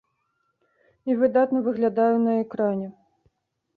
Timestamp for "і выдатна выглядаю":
1.11-2.15